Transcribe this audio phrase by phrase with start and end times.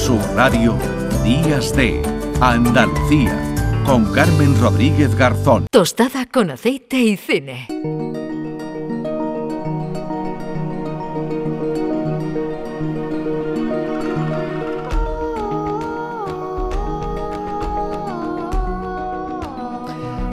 [0.00, 0.78] Sur Radio,
[1.22, 2.00] Días de
[2.40, 3.38] Andalucía,
[3.84, 5.66] con Carmen Rodríguez Garzón.
[5.70, 7.66] Tostada con aceite y cine.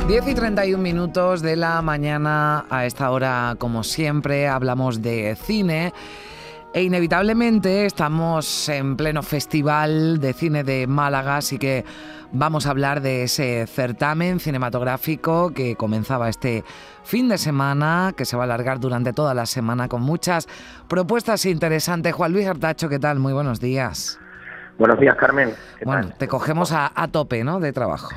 [0.08, 5.94] Diez y 31 minutos de la mañana a esta hora, como siempre, hablamos de cine.
[6.78, 11.84] E inevitablemente estamos en pleno festival de cine de Málaga, así que
[12.32, 16.64] vamos a hablar de ese certamen cinematográfico que comenzaba este
[17.04, 20.48] fin de semana, que se va a alargar durante toda la semana con muchas
[20.88, 22.14] propuestas interesantes.
[22.14, 23.18] Juan Luis Artacho, ¿qué tal?
[23.18, 24.20] Muy buenos días.
[24.78, 25.56] Buenos días, Carmen.
[25.84, 27.60] Bueno, te cogemos a, tope, ¿no?
[27.60, 28.10] De trabajo.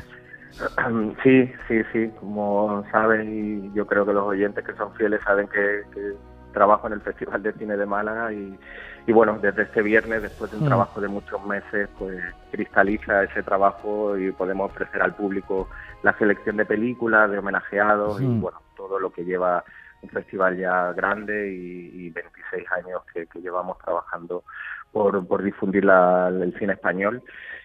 [1.23, 2.11] Sí, sí, sí.
[2.21, 5.81] Como saben, y yo creo que los oyentes que son fieles saben que,
[6.53, 8.59] trabajo en el Festival de Cine de Málaga y,
[9.13, 10.69] bueno, desde este viernes, después de un mm.
[10.69, 15.69] trabajo de muchos meses, pues cristaliza ese trabajo y podemos ofrecer al público
[16.03, 19.65] la selección de películas, de homenajeados y bueno, todo lo que lleva
[20.03, 24.45] un festival ya grande y, 26 años que, llevamos trabajando
[24.93, 27.23] por, por difundir el cine español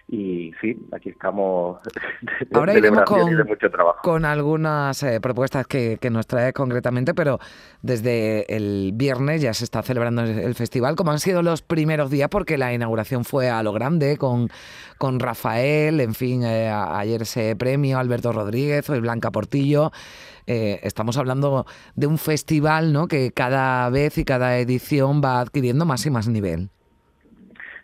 [0.08, 1.78] y sí, aquí estamos
[2.54, 3.98] Ahora iremos con, mucho trabajo.
[4.02, 7.40] con algunas eh, propuestas que, nos trae concretamente, pero
[7.82, 12.28] desde el viernes ya se está celebrando el festival, como han sido los primeros días,
[12.28, 14.48] porque la inauguración fue a lo grande, con,
[14.98, 19.90] con Rafael, en fin, eh, ayer ese premio, Alberto Rodríguez, hoy Blanca Portillo.
[20.46, 23.08] Eh, estamos hablando de un festival ¿no?
[23.08, 26.70] que cada vez y cada edición va adquiriendo más y más nivel.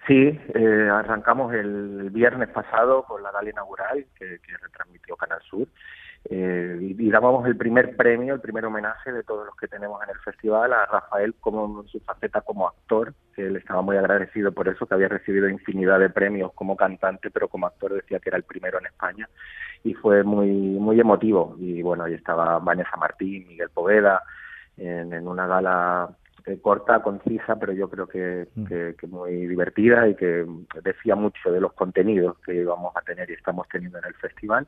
[0.06, 5.69] Sí, eh, arrancamos el viernes pasado con la gala inaugural que, retransmitió Canal Sur
[6.28, 10.11] eh, y, dábamos el primer premio, el primer homenaje de todos los que tenemos en
[10.11, 14.86] el festival a Rafael como su faceta como actor, él estaba muy agradecido por eso,
[14.86, 18.44] que había recibido infinidad de premios como cantante, pero como actor decía que era el
[18.44, 19.28] primero en España
[19.84, 21.56] y fue muy muy emotivo.
[21.59, 24.22] Y bueno, ahí estaba Vanessa Martín, Miguel Poveda
[24.77, 26.09] en una gala
[26.47, 28.64] eh, corta, concisa, pero yo creo mm.
[28.64, 30.47] que, que, muy divertida y que
[30.82, 34.66] decía mucho de los contenidos que íbamos a tener y estamos teniendo en el festival.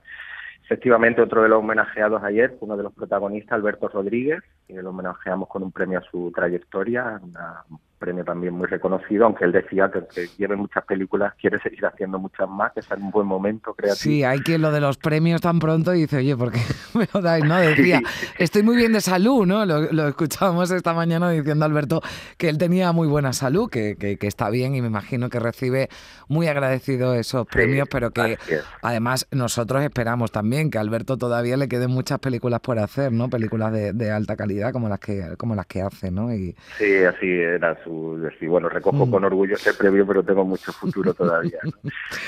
[0.65, 5.49] Efectivamente, otro de los homenajeados ayer uno de los protagonistas, Alberto Rodríguez, que lo homenajeamos
[5.49, 7.65] con un premio a su trayectoria, una
[7.99, 12.19] premio también muy reconocido, aunque él decía que, que lleve muchas películas, quiere seguir haciendo
[12.19, 13.97] muchas más, que está en un buen momento creativo.
[13.97, 16.61] Sí, hay que lo de los premios tan pronto dice, oye, ¿por qué
[16.95, 17.45] me lo dais?
[17.45, 18.03] No, decía,
[18.39, 19.65] estoy muy bien de salud, ¿no?
[19.65, 22.03] Lo, lo, escuchábamos esta mañana diciendo Alberto
[22.37, 25.89] que él tenía muy buena salud, que, que, está bien y me imagino que recibe
[26.29, 28.39] muy agradecido esos premios, pero que
[28.83, 33.29] además nosotros esperamos también que a Alberto todavía le queden muchas películas por hacer, ¿no?
[33.29, 36.35] Películas de, de alta calidad como las que como las que hace, ¿no?
[36.35, 36.57] Y...
[36.79, 39.27] Sí, así era su decir, bueno, recojo con mm.
[39.27, 41.61] orgullo ese premio, pero tengo mucho futuro todavía.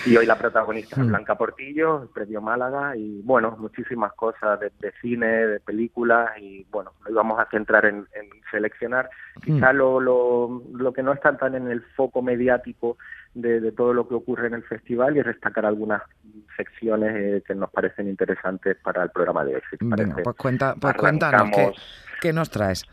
[0.05, 1.09] Y hoy la protagonista es mm.
[1.09, 6.93] Blanca Portillo, el premio Málaga, y bueno, muchísimas cosas de, cine, de películas, y bueno,
[7.05, 8.07] nos vamos a centrar en,
[8.51, 9.11] seleccionar
[9.43, 9.77] quizá mm.
[9.77, 12.97] lo, lo, lo que no está tan en el foco mediático
[13.37, 16.03] de, todo lo que ocurre en el festival y destacar algunas
[16.57, 19.63] secciones eh, que nos parecen interesantes para el programa de hoy.
[19.79, 21.73] pues, cuenta, pues cuéntanos, ¿qué,
[22.21, 22.85] ¿qué nos traes?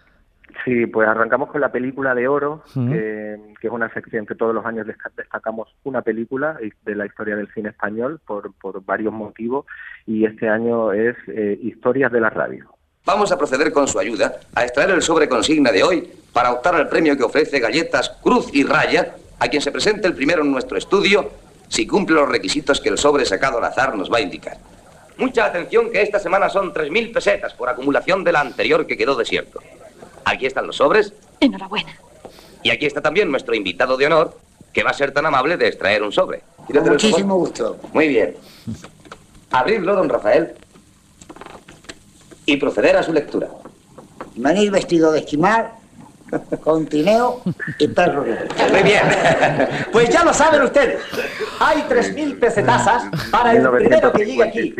[0.64, 4.66] Sí, pues arrancamos con la película de oro, que, es una sección que todos los
[4.66, 9.66] años destacamos una película de la historia del cine español por, por varios motivos
[10.06, 12.70] y este año es eh, Historias de la Radio.
[13.06, 16.76] Vamos a proceder con su ayuda a extraer el sobre consigna de hoy para optar
[16.76, 20.52] al premio que ofrece Galletas Cruz y Raya a quien se presente el primero en
[20.52, 21.30] nuestro estudio
[21.68, 24.58] si cumple los requisitos que el sobre sacado al azar nos va a indicar.
[25.18, 29.16] Mucha atención que esta semana son 3.000 pesetas por acumulación de la anterior que quedó
[29.16, 29.60] desierto.
[30.26, 31.14] Aquí están los sobres.
[31.40, 31.92] Enhorabuena.
[32.64, 34.38] Y aquí está también nuestro invitado de honor,
[34.72, 36.44] que va a ser tan amable de extraer un sobre.
[36.68, 37.78] Con muchísimo gusto.
[37.94, 38.36] Muy bien.
[39.52, 40.54] Abrirlo, don Rafael,
[42.46, 43.50] y proceder a su lectura.
[44.36, 45.72] Venir vestido de esquimal,
[46.64, 47.42] con tineo
[47.78, 48.24] y perro.
[48.72, 49.02] Muy bien.
[49.92, 51.00] Pues ya lo saben ustedes.
[51.60, 54.76] Hay 3.000 pesetasas para el primero que llegue aquí.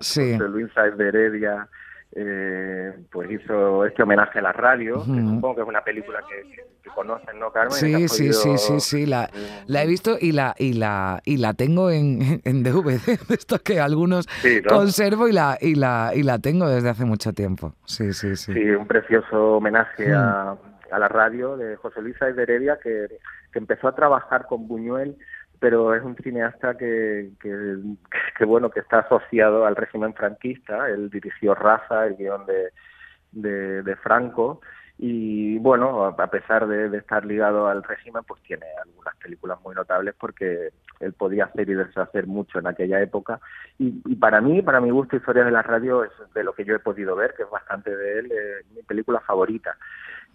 [0.00, 0.32] Sí.
[0.38, 1.68] Luis de Heredia
[2.18, 6.64] eh, pues hizo este homenaje a la radio, que supongo que es una película que,
[6.94, 7.72] conocen, ¿no, Carmen?
[7.72, 9.28] Sí, sí, sí, sí, sí, la,
[9.66, 13.60] la he visto y la y la y la tengo en, en DVD, de estos
[13.60, 14.26] que algunos
[14.66, 17.74] conservo y la y la y la tengo desde hace mucho tiempo.
[17.84, 18.54] Sí, sí, sí.
[18.54, 20.56] Sí, un precioso homenaje a,
[20.90, 23.08] a, la radio de José Luis de Heredia que,
[23.52, 25.18] que empezó a trabajar con Buñuel
[25.60, 30.88] pero es un cineasta que, que, bueno que está asociado al régimen franquista.
[30.88, 34.60] Él dirigió Raza el guion de, de, Franco
[34.98, 40.14] y bueno, a pesar de, estar ligado al régimen, pues tiene algunas películas muy notables
[40.18, 40.70] porque
[41.00, 43.38] él podía hacer y deshacer mucho en aquella época.
[43.78, 46.74] Y, para mí, para mi gusto, Historia de la Radio es de lo que yo
[46.74, 49.76] he podido ver, que es bastante de él, eh, mi película favorita.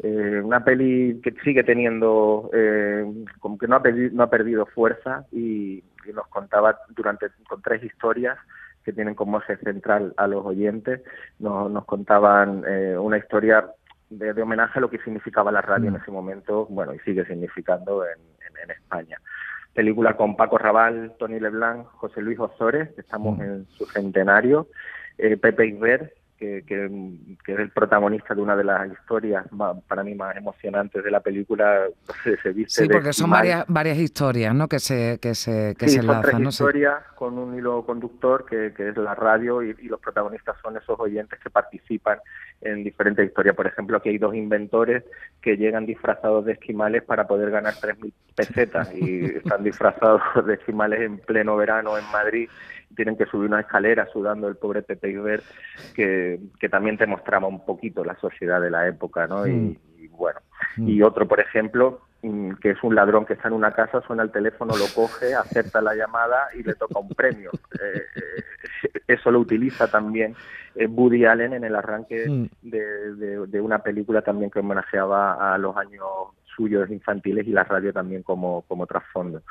[0.03, 3.05] Eh, una peli que sigue teniendo, eh,
[3.39, 7.83] como que no ha, perdido, no ha perdido fuerza y, nos contaba durante con tres
[7.83, 8.37] historias
[8.83, 11.01] que tienen como eje central a los oyentes,
[11.39, 13.69] nos, nos contaban eh, una historia
[14.11, 16.01] de, homenaje a lo que significaba la radio en mm.
[16.01, 18.19] ese momento, bueno, y sigue significando en,
[18.69, 19.17] España.
[19.73, 23.41] Película con Paco Raval, Tony Leblanc, José Luis Ozores, estamos mm.
[23.41, 24.67] en su centenario,
[25.17, 29.45] eh, Pepe Iber, que, que, es el protagonista de una de las historias
[29.87, 31.85] para mí más emocionantes de la película.
[32.23, 32.35] Se,
[32.67, 34.67] sí, porque son varias, varias historias ¿no?
[34.67, 38.73] que se, que se, que sí, se son tres historias con un hilo conductor que,
[38.75, 42.17] que es la radio y, y, los protagonistas son esos oyentes que participan
[42.61, 43.55] en diferentes historias.
[43.55, 45.03] Por ejemplo, aquí hay dos inventores
[45.41, 51.01] que llegan disfrazados de esquimales para poder ganar 3.000 pesetas y están disfrazados de esquimales
[51.01, 52.49] en pleno verano en Madrid
[52.95, 55.41] tienen que subir una escalera sudando el pobre Pepe Iber,
[55.95, 59.45] que, que también te mostraba un poquito la sociedad de la época, ¿no?
[59.45, 59.77] Y, mm.
[60.11, 60.39] bueno,
[60.77, 64.23] y otro, por ejemplo, mm, que es un ladrón que está en una casa, suena
[64.23, 67.51] el teléfono, lo coge, acepta la llamada y le toca un premio.
[67.81, 70.35] Eh, eh, eso lo utiliza también
[70.75, 75.75] eh, Woody Allen en el arranque de, de, una película también que homenajeaba a los
[75.75, 76.05] años
[76.55, 79.41] suyos infantiles y la radio también como, como trasfondo.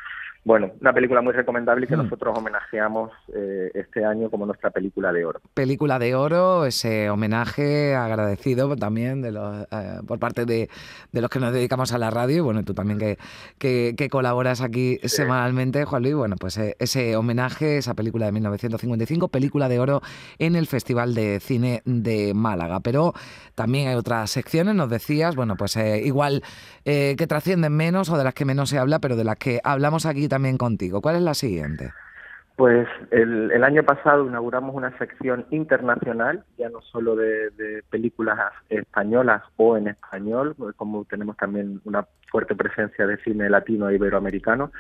[0.43, 2.05] Bueno, una película muy recomendable que mm.
[2.05, 5.41] nosotros homenajeamos eh, este año como nuestra película de oro.
[5.53, 10.71] Película de oro, ese homenaje agradecido también de los, eh, por parte de,
[11.13, 14.99] los que nos dedicamos a la radio y bueno, tú también que, que, colaboras aquí
[15.05, 16.15] semanalmente, Juan Luis.
[16.15, 20.01] Bueno, pues eh, ese homenaje, esa película de 1955, película de oro
[20.39, 22.81] en el Festival de Cine de Málaga.
[22.81, 23.13] Pero
[23.55, 26.43] también hay otras secciones, nos decías, bueno, pues igual
[26.83, 30.07] que trascienden menos o de las que menos se habla, pero de las que hablamos
[30.07, 31.03] aquí también contigo.
[31.03, 31.93] ¿Cuál es la siguiente?
[32.61, 38.39] Pues el, año pasado inauguramos una sección internacional, ya no solo de, películas
[38.69, 44.73] españolas o en español, como tenemos también una fuerte presencia de cine latino e iberoamericano,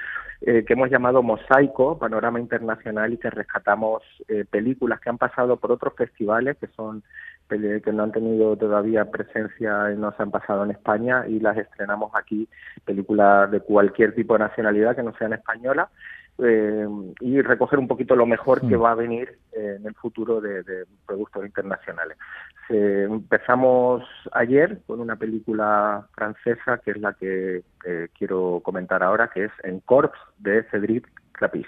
[0.43, 5.57] eh, que hemos llamado Mosaico, Panorama Internacional, y que rescatamos eh, películas que han pasado
[5.57, 7.03] por otros festivales, que son
[7.51, 11.57] que no han tenido todavía presencia y no se han pasado en España y las
[11.57, 12.49] estrenamos aquí,
[12.85, 15.91] películas de cualquier tipo de nacionalidad que no sean española
[16.39, 16.87] eh,
[17.21, 18.83] y recoger un poquito lo mejor que mm.
[18.83, 22.17] va a venir eh, en el futuro de, productos internacionales.
[22.69, 27.65] empezamos ayer con una película francesa que es la que
[28.17, 31.67] quiero comentar ahora, que es En Corps de Cédric Clapis.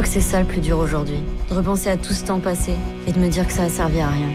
[0.00, 1.22] Crois que c'est ça le plus dur aujourd'hui.
[1.50, 2.72] De repenser à tout ce temps passé
[3.06, 4.30] et de me dire que ça a servi à rien.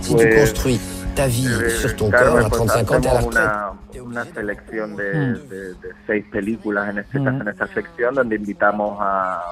[0.00, 0.80] Si tu construis
[1.16, 3.72] ta vie eh, sur ton corps a 35 ans, te la una,
[4.04, 5.48] una selección de, mm.
[5.48, 7.40] de, de, seis películas en, este, mm.
[7.40, 9.42] en esta sección donde invitamos a,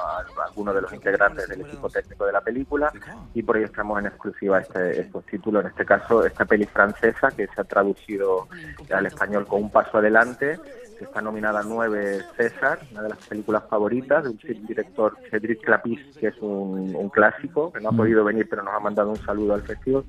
[0.55, 2.91] a, algunos de los integrantes del equipo técnico de la película
[3.33, 5.63] y por ello estamos en exclusiva este, estos títulos.
[5.63, 8.47] En este caso, esta peli francesa que se ha traducido
[8.91, 10.57] al español con un paso adelante
[10.97, 15.61] que está nominada a nueve César, una de las películas favoritas de un director Cedric
[15.61, 17.97] Clapis, que es un, clásico, que no ha mm.
[17.97, 20.05] podido venir pero nos ha mandado un saludo al festival.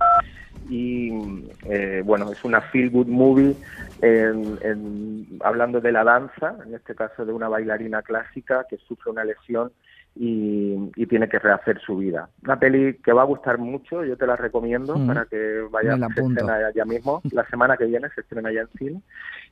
[0.69, 3.57] Y eh, bueno, es una feel good movie
[5.45, 9.73] hablando de la danza, en este caso de una bailarina clásica que sufre una lesión
[10.19, 12.29] y, tiene que rehacer su vida.
[12.43, 15.07] Una peli que va a gustar mucho, yo te la recomiendo mm.
[15.07, 17.21] para que vayas a estrena ya mismo.
[17.33, 19.03] La semana que viene se estrena ya en cine.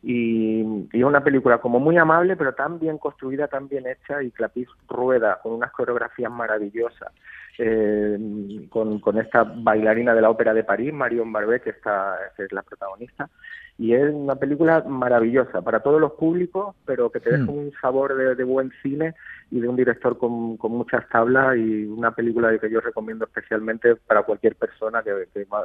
[0.02, 0.60] Y,
[0.92, 4.30] y, es una película como muy amable, pero tan bien construida, tan bien hecha, y
[4.30, 7.12] Clapis rueda con unas coreografías maravillosas.
[7.56, 12.44] Eh, con, con, esta bailarina de la Ópera de París, Marion Barbet, que, está, que
[12.44, 13.30] es la protagonista,
[13.78, 17.56] y es una película maravillosa para todos los públicos, pero que te deja hmm.
[17.56, 19.14] un sabor de, buen cine
[19.50, 24.22] y de un director con, muchas tablas y una película que yo recomiendo especialmente para
[24.22, 25.10] cualquier persona que,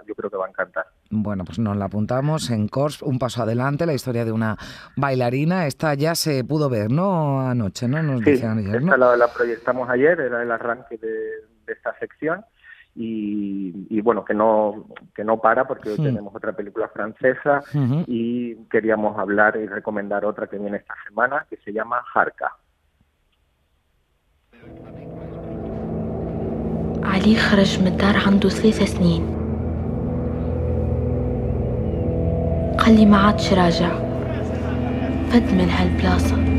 [0.08, 0.86] yo creo que va a encantar.
[1.10, 4.58] Bueno, pues nos la apuntamos en Cors, un paso adelante, la historia de una
[4.96, 5.67] bailarina.
[5.67, 7.48] Esta ya se pudo ver, ¿no?
[7.48, 8.01] Anoche, ¿no?
[8.01, 12.44] Nos sí, esta la, proyectamos ayer, era el arranque de, de esta sección
[12.96, 17.62] y, bueno, que no, que no para porque hoy tenemos otra película francesa
[18.06, 22.50] y queríamos hablar y recomendar otra que viene esta semana que se llama Jarka.
[27.04, 29.23] علي خرج من الدار عنده ثلاثة سنين
[32.78, 33.88] قال لي ما عادش راجع
[35.30, 36.57] فد من هالبلاصة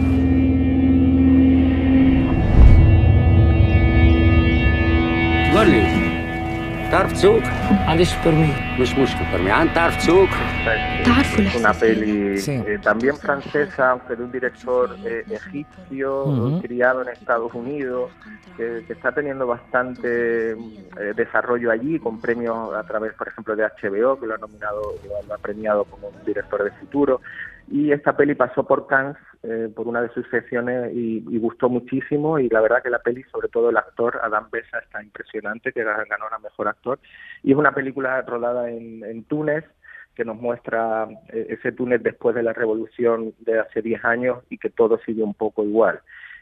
[7.10, 7.42] تعرف تسوق؟
[7.88, 10.30] عنديش برمي مش مشكلة برمي عن تعرف تسوق
[11.60, 16.62] una peli eh, también francesa, aunque de un director eh, egipcio, uh -huh.
[16.62, 18.12] criado en Estados Unidos,
[18.58, 20.08] que, que está teniendo bastante
[20.52, 24.82] eh, desarrollo allí, con premios a través, por ejemplo, de HBO, que lo ha nominado,
[25.28, 27.22] lo ha premiado como un director de futuro.
[27.68, 31.71] Y esta peli pasó por Cannes eh, por una de sus secciones y, y, gustó
[31.71, 35.73] muchísimo y la verdad que la peli, sobre todo el actor Adam Bessa está impresionante,
[35.73, 36.99] que ganó a mejor actor
[37.43, 39.65] y es una película rodada en, en Túnez
[40.15, 44.59] que nos muestra eh, ese Túnez después de la revolución de hace 10 años y
[44.59, 46.01] que todo sigue un poco igual.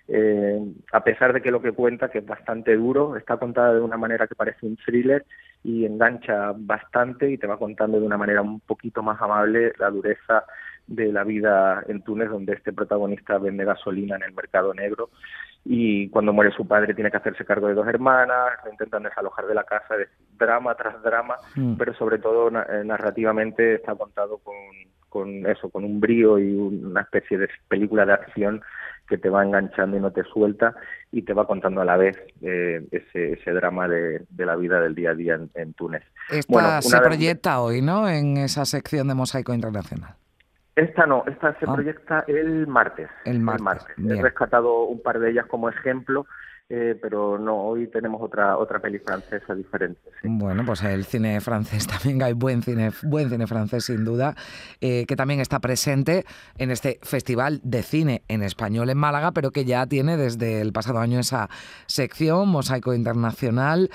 [0.09, 0.59] Eh,
[0.93, 3.99] a pesar de que lo que cuenta, que es bastante duro, está contada de una
[3.99, 5.25] manera que parece un thriller
[5.63, 9.91] y engancha bastante y te va contando de una manera un poquito más amable la
[9.91, 10.45] dureza
[10.89, 15.11] de la vida en Túnez, donde este protagonista vende gasolina en el mercado negro
[15.65, 19.47] y cuando muere su padre tiene que hacerse cargo de dos hermanas, lo intentan desalojar
[19.47, 21.75] de la casa, es drama tras drama, mm.
[21.75, 24.55] pero sobre todo narrativamente está contado con,
[25.09, 28.63] con eso, con un brío y una especie de película de acción
[29.09, 30.75] que te va enganchando y no te suelta
[31.11, 34.81] y te va contando a la vez eh, ese, ese drama de, de, la vida
[34.81, 36.03] del día a día en, en Túnez.
[36.31, 38.09] Esta bueno, se proyecta hoy, ¿no?
[38.09, 40.15] En esa sección de Mosaico Internacional.
[40.79, 41.75] Esta no, esta se ah.
[41.75, 43.11] proyecta el martes.
[43.25, 43.67] El martes.
[43.97, 44.19] El martes.
[44.19, 46.25] He rescatado un par de ellas como ejemplo
[46.71, 50.03] eh, pero no, hoy tenemos otra otra peli francesa diferente.
[50.21, 50.29] Sí.
[50.31, 54.35] Bueno, pues el cine francés también hay buen cine, buen cine francés sin duda,
[54.83, 56.27] eh, que también está presente
[56.59, 60.75] en este festival de cine en español en Málaga, pero que ya tiene desde el
[60.75, 61.49] pasado año esa
[61.87, 63.89] sección Mosaico Internacional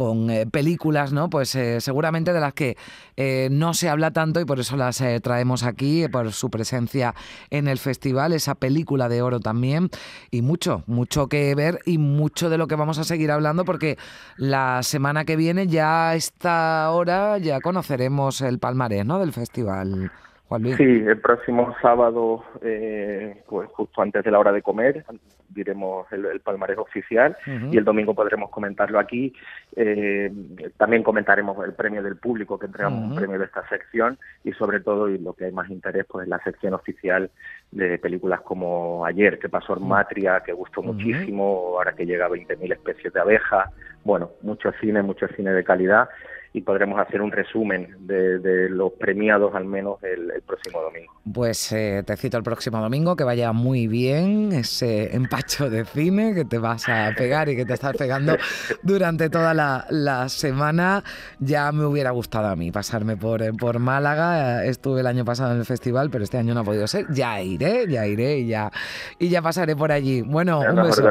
[0.00, 1.28] con eh, películas, ¿no?
[1.28, 2.78] Pues eh, seguramente de las que
[3.18, 7.14] eh, no se habla tanto y por eso las traemos aquí, por su presencia
[7.50, 9.90] en el festival, esa película de oro también,
[10.30, 13.98] y mucho, mucho que ver y mucho de lo que vamos a seguir hablando, porque
[14.38, 19.18] la semana que viene ya a esta hora ya conoceremos el palmarés, ¿no?
[19.18, 20.10] Del festival.
[20.50, 20.76] Juan Luis.
[20.78, 25.04] Sí, el próximo sábado, eh, pues justo antes de la hora de comer,
[25.48, 27.72] diremos el, el palmarés oficial uh -huh.
[27.72, 29.32] y el domingo podremos comentarlo aquí.
[29.76, 30.28] Eh,
[30.76, 33.10] también comentaremos el premio del público, que entregamos uh -huh.
[33.10, 36.26] un premio de esta sección y sobre todo, y lo que hay más interés, pues
[36.26, 37.30] la sección oficial
[37.70, 40.86] de películas como Ayer, que pasó en Matria, que gustó uh -huh.
[40.94, 41.44] muchísimo,
[41.76, 43.70] ahora que llega a 20.000 especies de abejas.
[44.02, 46.08] Bueno, mucho cine, mucho cine de calidad
[46.52, 51.12] y podremos hacer un resumen de, de los premiados al menos el, el próximo domingo.
[51.32, 56.34] Pues eh, te cito el próximo domingo, que vaya muy bien ese empacho de cine
[56.34, 58.36] que te vas a pegar y que te estás pegando
[58.82, 61.04] durante toda la, la semana.
[61.38, 65.52] Ya me hubiera gustado a mí pasarme por, eh, por Málaga, estuve el año pasado
[65.52, 67.06] en el festival, pero este año no ha podido ser.
[67.10, 68.70] Ya iré, ya iré y ya,
[69.18, 70.22] y ya pasaré por allí.
[70.22, 71.04] Bueno, un beso.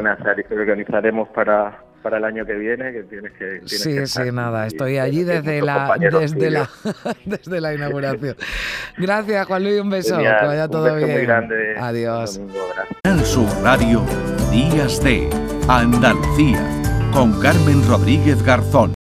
[0.52, 3.46] Organizaremos para para el año que viene, que tienes que...
[3.46, 6.70] Tienes sí, que sí, nada, estoy allí desde la, desde, la,
[7.26, 8.36] desde la inauguración.
[8.98, 11.12] Gracias, Juan Luis, un beso, Genial, que vaya un todo beso bien.
[11.12, 12.42] Muy grande, Adiós.
[13.04, 14.04] El Sur Radio,
[14.52, 15.30] Días de
[15.68, 16.64] Andalucía,
[17.14, 18.94] con Carmen Rodríguez Garzón.